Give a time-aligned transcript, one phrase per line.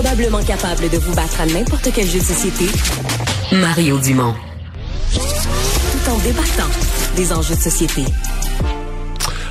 [0.00, 2.66] probablement capable de vous battre à n'importe quel jeu de société,
[3.50, 4.32] Mario Dumont.
[5.12, 6.70] Tout en débattant
[7.16, 8.04] des enjeux de société.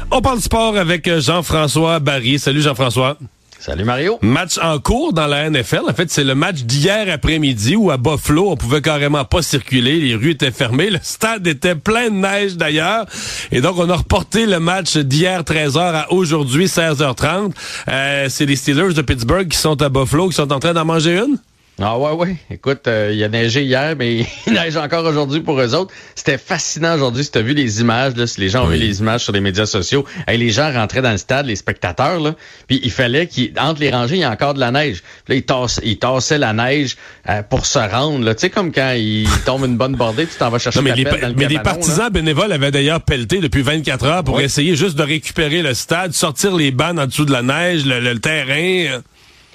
[0.10, 2.40] On parle sport avec Jean-François Barry.
[2.40, 3.18] Salut Jean-François.
[3.60, 4.20] Salut Mario.
[4.22, 5.82] Match en cours dans la NFL.
[5.90, 10.00] En fait, c'est le match d'hier après-midi où à Buffalo, on pouvait carrément pas circuler.
[10.00, 10.90] Les rues étaient fermées.
[10.90, 13.06] Le stade était plein de neige d'ailleurs.
[13.52, 17.52] Et donc, on a reporté le match d'hier 13h à aujourd'hui 16h30.
[17.88, 20.86] Euh, c'est les Steelers de Pittsburgh qui sont à Buffalo, qui sont en train d'en
[20.86, 21.38] manger une?
[21.80, 22.36] Ah ouais, ouais.
[22.50, 25.94] Écoute, euh, il a neigé hier, mais il neige encore aujourd'hui pour eux autres.
[26.16, 27.24] C'était fascinant aujourd'hui.
[27.24, 29.32] Si tu as vu les images, là, si les gens ont vu les images sur
[29.32, 32.34] les médias sociaux, hey, les gens rentraient dans le stade, les spectateurs, là,
[32.68, 35.04] puis il fallait qu'entre les rangées, il y a encore de la neige.
[35.26, 36.98] Puis là, ils, tassent, ils tassaient la neige
[37.30, 38.34] euh, pour se rendre.
[38.34, 40.92] Tu sais, comme quand il tombe une bonne bordée, tu t'en vas chercher non, mais
[40.92, 42.10] ta les, dans le mais partisans là.
[42.10, 44.44] bénévoles avaient d'ailleurs pelleté depuis 24 heures pour Oui.
[44.44, 48.00] essayer juste de récupérer le stade, sortir les bancs en dessous de la neige, le,
[48.00, 49.02] le terrain.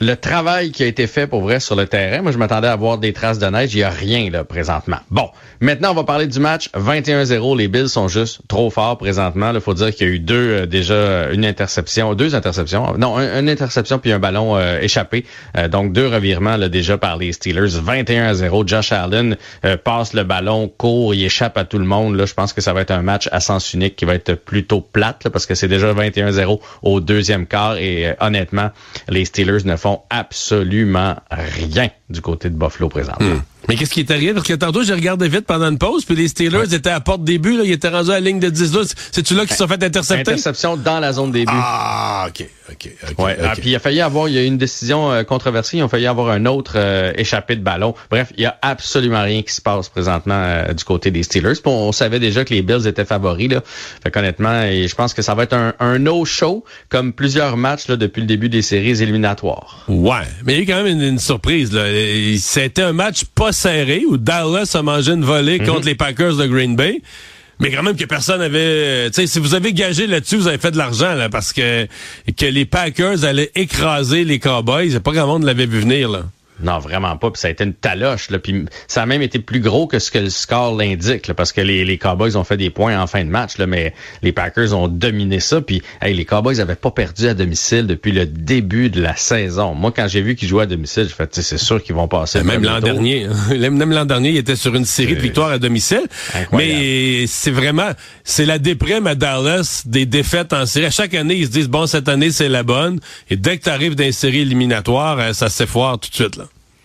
[0.05, 2.74] Le travail qui a été fait pour vrai sur le terrain, moi je m'attendais à
[2.74, 4.97] voir des traces de neige, il y a rien là présentement.
[5.12, 5.28] Bon,
[5.61, 6.70] maintenant on va parler du match.
[6.75, 10.19] 21-0, les Bills sont juste trop forts présentement, il faut dire qu'il y a eu
[10.19, 14.80] deux euh, déjà une interception, deux interceptions, non, un- une interception puis un ballon euh,
[14.80, 15.25] échappé.
[15.56, 17.69] Euh, donc deux revirements là, déjà par les Steelers.
[17.69, 19.36] 21-0, Josh Allen
[19.84, 22.17] passe le ballon, court, il échappe à tout le monde.
[22.17, 24.34] Là, je pense que ça va être un match à sens unique qui va être
[24.34, 28.70] plutôt plate là, parce que c'est déjà 21-0 au deuxième quart et honnêtement,
[29.08, 33.41] les Steelers ne font absolument rien du côté de Buffalo présentement.
[33.68, 34.34] Mais qu'est-ce qui est arrivé?
[34.34, 37.24] Parce que tantôt, j'ai regardé vite pendant une pause, puis les Steelers étaient à porte
[37.24, 38.80] début, là, ils étaient rendus à la ligne de 10 là.
[39.12, 40.32] C'est-tu là qu'ils se sont fait intercepter?
[40.32, 41.52] Interception dans la zone début.
[41.55, 43.24] Ah, OK, OK, OK.
[43.24, 43.36] Ouais.
[43.42, 45.83] Ah, puis il a failli avoir, il y a eu une décision euh, controversée, il
[45.83, 47.94] a failli avoir un autre euh, échappé de ballon.
[48.10, 51.55] Bref, il y a absolument rien qui se passe présentement euh, du côté des Steelers.
[51.55, 53.62] Puis on, on savait déjà que les Bills étaient favoris là.
[54.02, 57.88] Fait qu'honnêtement, et je pense que ça va être un, un no-show comme plusieurs matchs
[57.88, 59.84] là, depuis le début des séries éliminatoires.
[59.88, 61.72] Ouais, mais il y a eu quand même une, une surprise.
[61.72, 61.84] Là.
[62.38, 65.67] C'était un match pas serré où Dallas a mangé une volée Mhm.
[65.67, 67.00] contre les Packers de Green Bay.
[67.61, 69.08] Mais quand même que personne avait...
[69.11, 71.86] Tu sais, si vous avez gagé là-dessus, vous avez fait de l'argent, là, parce que,
[72.36, 74.98] que les Packers allaient écraser les Cowboys.
[74.98, 76.23] Pas grand monde l'avait vu venir, là.
[76.62, 77.30] Non, vraiment pas.
[77.30, 78.30] Puis ça a été une taloche.
[78.30, 78.39] Là.
[78.39, 81.27] Puis ça a même été plus gros que ce que le score l'indique.
[81.27, 83.58] là, Parce que les, les Cowboys ont fait des points en fin de match.
[83.58, 85.61] Là, mais les Packers ont dominé ça.
[85.61, 89.74] Puis hey, les Cowboys n'avaient pas perdu à domicile depuis le début de la saison.
[89.74, 92.42] Moi, quand j'ai vu qu'ils jouaient à domicile, j'ai fait, c'est sûr qu'ils vont passer.
[92.42, 92.84] Même l'an tour.
[92.92, 93.27] dernier.
[93.27, 93.70] hein.
[93.70, 96.02] Même l'an dernier, il était sur une série de victoires à domicile.
[96.34, 96.72] Incroyable.
[96.78, 97.90] Mais c'est vraiment,
[98.24, 100.86] c'est la déprime à Dallas des défaites en série.
[100.86, 103.01] À chaque année, ils se disent, bon, cette année, c'est la bonne.
[103.30, 106.36] Et dès que tu arrives dans les séries éliminatoires, euh, ça s'effoire tout de suite,
[106.36, 106.45] là.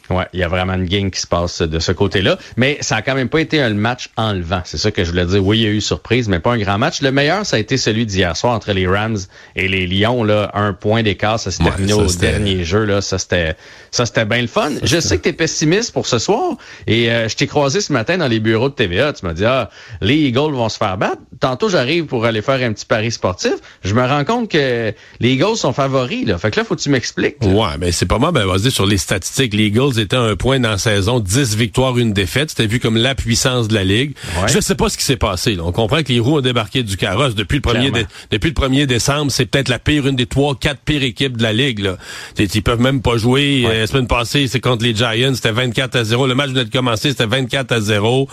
[0.09, 2.38] Ouais, il y a vraiment une game qui se passe de ce côté-là.
[2.56, 4.62] Mais ça a quand même pas été un match enlevant.
[4.66, 5.45] C'est ça que je voulais dire.
[5.45, 7.01] Oui, il y a eu surprise, mais pas un grand match.
[7.01, 9.17] Le meilleur, ça a été celui d'hier soir entre les Rams
[9.56, 10.23] et les Lions.
[10.23, 12.84] Là, un point d'écart, ça s'est Ouais, terminé ça, au dernier jeu.
[12.85, 13.56] Là, ça c'était,
[13.91, 14.72] ça c'était bien le fun.
[14.84, 17.91] Je sais que tu es pessimiste pour ce soir et euh, je t'ai croisé ce
[17.91, 19.13] matin dans les bureaux de TVA.
[19.13, 19.69] Tu m'as dit ah,
[20.01, 21.22] les Eagles vont se faire battre.
[21.40, 23.53] Tantôt, j'arrive pour aller faire un petit pari sportif.
[23.84, 26.25] Je me rends compte que les Eagles sont favoris.
[26.25, 26.38] Là.
[26.38, 27.38] Fait que là, faut que tu m'expliques.
[27.44, 28.31] Ouais, mais c'est pas mal.
[28.31, 31.56] Ben, vas-y, sur les statistiques, les Eagles étaient à un point dans la saison, 10
[31.56, 32.50] victoires, une défaite.
[32.50, 34.13] C'était vu comme la puissance de la Ligue.
[34.41, 34.47] Ouais.
[34.53, 35.56] Je sais pas ce qui s'est passé.
[35.56, 35.63] là.
[35.66, 38.08] On comprend que les roues ont débarqué du carrosse depuis le premier Clairement.
[38.31, 39.31] depuis le 1er décembre.
[39.31, 41.80] C'est peut-être la pire, une des trois, quatre pires équipes de la Ligue.
[41.80, 41.97] Là.
[42.38, 43.63] Ils peuvent même pas jouer.
[43.66, 43.72] Ouais.
[43.75, 45.34] Euh, la semaine passée, c'est contre les Giants.
[45.35, 46.28] C'était 24 à 0.
[46.28, 48.28] Le match venait de commencer, c'était 24 à 0.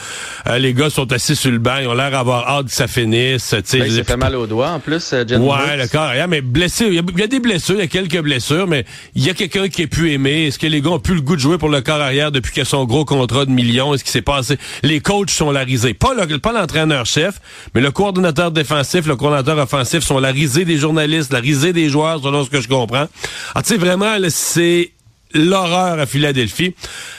[0.47, 1.77] Euh, les gars sont assis sur le banc.
[1.81, 3.55] Ils ont l'air d'avoir hâte que ça finisse.
[3.65, 6.11] T'sais, Ben, il s'est fait mal au doigt en plus, euh, Jen Ouais, le corps
[6.29, 6.87] mais blessé.
[6.89, 9.25] Il y, a, il y a des blessures, il y a quelques blessures, mais il
[9.25, 10.47] y a quelqu'un qui est pu aimer.
[10.47, 11.54] Est-ce que les gars ont plus le goût de jouer?
[11.59, 13.95] Pour le corps arrière depuis que son gros contrat de millions?
[13.95, 14.59] Est-ce qui s'est passé?
[14.83, 15.95] Les coachs sont la risée.
[15.95, 17.41] Pas le- pas l'entraîneur-chef,
[17.75, 21.89] mais le coordonnateur défensif, le coordonnateur offensif sont la risée des journalistes, la risée des
[21.89, 23.07] joueurs, selon ce que je comprends.
[23.55, 24.93] Ah, tu sais, vraiment, c'est
[25.35, 26.75] l'horreur à Philadelphie.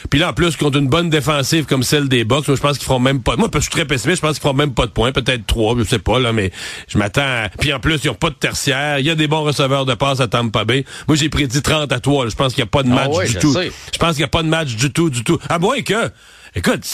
[0.09, 2.77] Puis là, en plus, contre une bonne défensive comme celle des Bucks, moi, je pense
[2.77, 3.35] qu'ils feront même pas...
[3.35, 5.11] Moi, je suis très pessimiste, je pense qu'ils feront même pas de points.
[5.11, 6.51] Peut-être trois, je sais pas, là, mais
[6.87, 7.21] je m'attends...
[7.21, 8.99] à- Puis en plus, ils ont pas de tertiaire.
[8.99, 10.85] Il y a des bons receveurs de passe à Tampa Bay.
[11.07, 12.25] Moi, j'ai prédit 30 à 3.
[12.25, 12.29] là.
[12.29, 13.53] Je pense qu'il n'y a pas de Ah match ouais, du je tout.
[13.53, 13.71] sais.
[13.93, 15.37] Je pense qu'il n'y a pas de match du tout, du tout.
[15.49, 16.09] À moins que...
[16.55, 16.85] Écoute...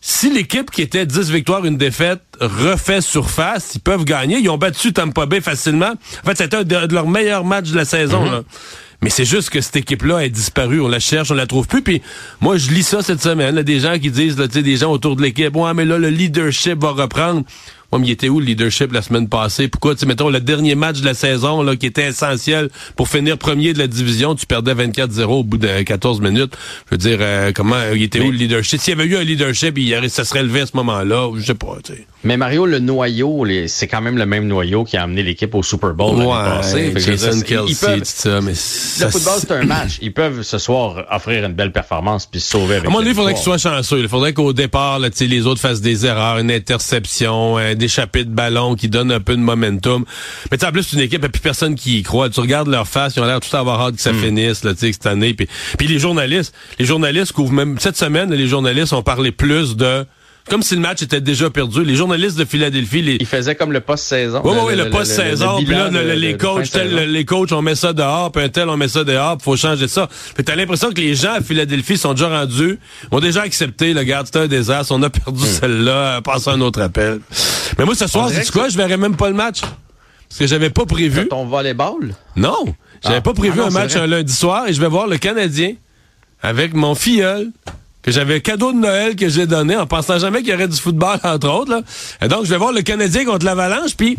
[0.00, 4.38] Si l'équipe qui était 10 victoires, une défaite, refait surface, ils peuvent gagner.
[4.38, 5.90] Ils ont battu Tampa Bay facilement.
[6.22, 8.24] En fait, c'était un de, de leurs meilleurs matchs de la saison.
[8.24, 8.30] Mhm.
[8.30, 8.42] là.
[9.00, 10.80] Mais c'est juste que cette équipe-là est disparue.
[10.80, 11.82] On la cherche, on la trouve plus.
[11.82, 12.02] Puis
[12.40, 13.54] moi, je lis ça cette semaine.
[13.54, 16.08] Là, des gens qui disent, là, des gens autour de l'équipe, ouais, mais là, le
[16.08, 17.44] leadership va reprendre.
[17.96, 19.68] Mais il était où le leadership la semaine passée?
[19.68, 23.08] Pourquoi, tu sais, mettons, le dernier match de la saison, là, qui était essentiel pour
[23.08, 26.54] finir premier de la division, tu perdais 24-0 au bout de 14 minutes.
[26.86, 28.80] Je veux dire, euh, comment, il était où le leadership?
[28.80, 31.54] S'il y avait eu un leadership, il, ça serait levé à ce moment-là, je sais
[31.54, 32.06] pas, tu sais.
[32.24, 35.62] Mais Mario, le noyau, c'est quand même le même noyau qui a amené l'équipe au
[35.62, 36.92] Super Bowl l'année passée.
[36.96, 39.98] Jason Kelsey, ça, mais Le football, c'est un match.
[40.02, 43.34] Ils peuvent ce soir offrir une belle performance puis se sauver avec À il faudrait
[43.34, 44.00] qu'ils soient chanceux.
[44.00, 48.30] Il faudrait qu'au départ, là, les autres fassent des erreurs, une interception, un échappé de
[48.30, 50.04] ballon qui donne un peu de momentum.
[50.50, 52.30] Mais en plus, c'est une équipe, il n'y a plus personne qui y croit.
[52.30, 54.20] Tu regardes leur face, ils ont l'air tout à avoir hâte que ça hmm.
[54.20, 55.34] finisse là, cette année.
[55.34, 59.76] Puis, puis les journalistes, les journalistes couvrent même cette semaine, les journalistes ont parlé plus
[59.76, 60.04] de
[60.48, 61.84] comme si le match était déjà perdu.
[61.84, 63.16] Les journalistes de Philadelphie, les...
[63.20, 64.40] ils faisaient comme le post-saison.
[64.44, 65.56] Oui, oui, le, post-saison.
[65.58, 68.88] Puis là, les coachs, les coachs, on met ça dehors, puis un tel, on met
[68.88, 70.08] ça dehors, faut changer ça.
[70.34, 72.78] Puis t'as l'impression que les gens à Philadelphie sont déjà rendus,
[73.10, 75.46] ont déjà accepté, le garde, c'est un désastre, on a perdu hmm.
[75.60, 77.20] celle-là, passe un autre appel.
[77.78, 78.68] Mais moi, ce soir, c'est quoi?
[78.68, 79.60] Je verrais même pas le match.
[80.28, 81.28] Parce que j'avais pas prévu.
[81.28, 82.14] Ton volleyball?
[82.36, 82.74] Non.
[83.02, 83.20] J'avais ah.
[83.22, 85.74] pas prévu ah un match un lundi soir et je vais voir le Canadien
[86.42, 87.50] avec mon filleul
[88.12, 90.76] j'avais un cadeau de Noël que j'ai donné en pensant jamais qu'il y aurait du
[90.76, 91.82] football, entre autres.
[92.22, 94.18] Et donc, je vais voir le Canadien contre l'Avalanche, puis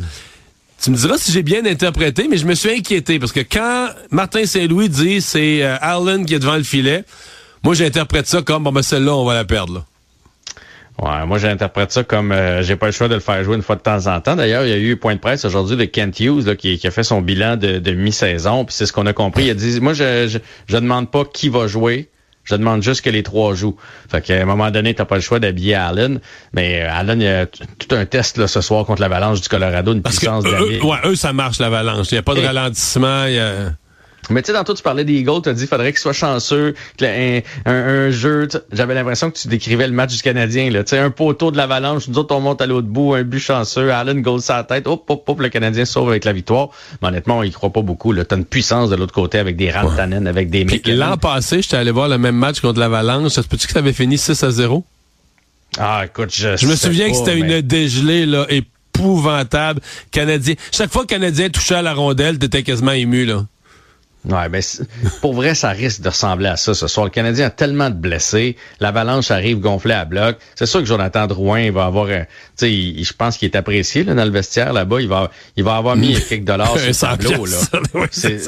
[0.82, 3.90] tu me diras si j'ai bien interprété, mais je me suis inquiété, parce que quand
[4.12, 7.04] Martin Saint-Louis dit c'est euh, Allen qui est devant le filet,
[7.64, 9.86] moi, j'interprète ça comme, bon, ben celle-là, on va la perdre.
[11.26, 13.78] Moi j'interprète ça comme euh, j'ai pas le choix de le faire jouer une fois
[13.78, 14.36] de temps en temps.
[14.36, 17.04] D'ailleurs, il y a eu point de presse aujourd'hui de Kent Hughes qui, a fait
[17.04, 18.66] son bilan de, de mi-saison.
[18.66, 19.46] Puis c'est ce qu'on a compris.
[19.46, 22.10] Il a dit Moi, je, je, je demande pas qui va jouer.
[22.50, 23.78] Je demande juste que les trois jouent.
[24.10, 26.20] Fait qu'à un moment donné, t'as pas le choix d'habiller Allen.
[26.54, 29.50] Mais euh, Allen, il y a tout un test là, ce soir contre l'Avalanche du
[29.50, 32.08] Colorado, une puissance que eux, ouais, eux, ça marche l'Avalanche.
[32.12, 33.26] Il n'y a pas de ralentissement.
[33.26, 33.74] Y a...
[34.30, 36.14] Mais tu sais, tantôt, tu parlais des Eagles, tu as dit qu'il faudrait qu'il soit
[36.14, 38.48] chanceux, un, un, jeu.
[38.72, 40.70] J'avais l'impression que tu décrivais le match du Canadien.
[40.70, 40.84] Là.
[40.84, 43.40] Tu sais, un poteau de l'avalanche, nous autres, on monte à l'autre bout, un but
[43.40, 46.70] chanceux, Allen goal sa tête, hop, hop, hop, le Canadien sauve avec la victoire.
[47.02, 48.14] Mais honnêtement, on y croit pas beaucoup.
[48.14, 50.66] Tu as une puissance de l'autre côté avec des Rantanen, avec des.
[50.86, 53.32] L'an passé, j'étais allé voir le même match contre l'avalanche.
[53.32, 54.84] Ça se peut-tu que ça avait fini 6 à 0?
[55.78, 59.82] Ah, écoute, je Je me souviens que c'était une dégelée, là, épouvantable.
[60.12, 60.56] Canadien.
[60.72, 63.46] Chaque fois que le Canadien touchait à la rondelle, t'étais quasiment ému, là.
[64.26, 64.62] Ouais, ben
[65.22, 67.06] pour vrai, ça risque de ressembler à ça ce soir.
[67.06, 70.38] Le Canadien a tellement de blessés, l'avalanche arrive gonflée à bloc.
[70.56, 72.14] C'est sûr que Jonathan Drouin va avoir, tu
[72.58, 75.00] sais, je pense qu'il est apprécié là, dans le vestiaire là-bas.
[75.00, 77.58] Il va, il va avoir mis quelques dollars sur le tableau là.
[78.12, 78.40] C'est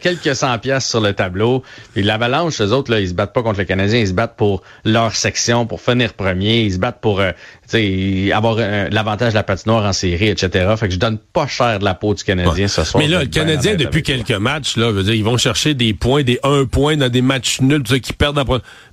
[0.00, 1.62] quelques cent pièces sur le tableau.
[1.92, 4.36] Puis l'avalanche, les autres là, ils se battent pas contre le Canadien, ils se battent
[4.36, 6.62] pour leur section, pour finir premier.
[6.62, 7.32] Ils se battent pour, euh,
[8.32, 10.74] avoir l'avantage de la patinoire en série, etc.
[10.78, 13.02] Fait que je donne pas cher de la peau du Canadien ce soir.
[13.02, 16.22] Mais là, le Canadien, depuis quelques matchs, là, veux dire, ils vont chercher des points,
[16.22, 18.40] des 1 point dans des matchs nuls, qui perdent.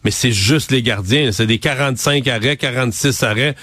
[0.03, 1.31] Mais c'est juste les gardiens.
[1.31, 3.55] C'est des 45 arrêts, 46 arrêts.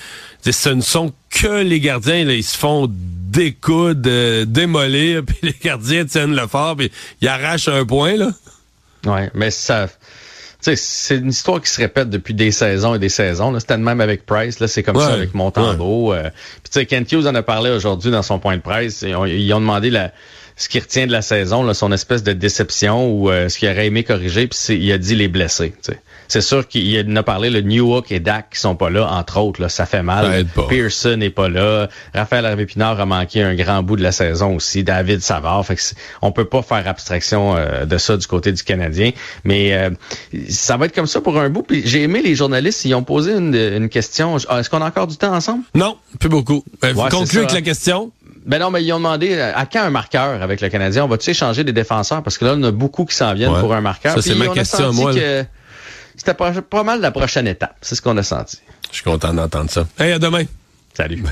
[0.43, 2.25] ce ne sont que les gardiens.
[2.25, 6.90] Là, ils se font découdre, euh, démolir, puis les gardiens tiennent le fort, puis
[7.20, 8.16] ils arrachent un point.
[8.16, 8.31] Là.
[9.06, 9.88] Ouais, mais ça
[10.64, 13.58] c'est une histoire qui se répète depuis des saisons et des saisons.
[13.58, 16.12] C'était même avec Price, là, c'est comme ça avec Montembeau.
[16.12, 16.31] Euh.
[16.62, 19.02] Puis tu sais, Kent Hughes en a parlé aujourd'hui dans son point de presse.
[19.02, 20.12] Ils ont, ils ont demandé la,
[20.56, 23.69] ce qui retient de la saison, là, son espèce de déception ou euh, ce qu'il
[23.69, 25.75] aurait aimé corriger, puis il a dit les blessés.
[26.29, 29.38] C'est sûr qu'il en a parlé, le Newhook et Dak qui sont pas là, entre
[29.41, 30.44] autres, là, ça fait mal.
[30.69, 31.88] Pearson n'est pas là.
[32.15, 34.85] Raphaël Harvey Pinard a manqué un grand bout de la saison aussi.
[34.85, 35.65] David Savard.
[35.67, 35.82] Fait que
[36.23, 39.11] on peut pas faire abstraction euh, de ça du côté du Canadien.
[39.44, 39.91] Mais euh,
[40.49, 41.62] ça va être comme ça pour un bout.
[41.62, 44.37] Puis j'ai aimé les journalistes, ils ont posé une, question.
[44.37, 45.65] Est-ce qu'on a encore du temps ensemble?
[45.75, 46.65] Non, plus beaucoup.
[46.85, 48.11] Euh, conclure avec la question?
[48.47, 51.05] Ben non, mais ils ont demandé à quand un marqueur avec le Canadien?
[51.05, 52.23] On va-tu échanger des défenseurs?
[52.23, 54.15] Parce que là, on a beaucoup qui s'en viennent pour un marqueur.
[54.15, 55.12] Ça, c'est ma question moi.
[56.25, 57.76] C'était pas, pas mal la prochaine étape.
[57.83, 58.59] C'est ce qu'on a senti.
[58.90, 59.87] Je suis content d'entendre ça.
[59.99, 60.45] Hey, à demain.
[60.95, 61.23] Salut.